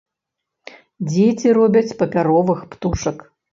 [1.09, 3.17] Дзеці робяць папяровых птушак.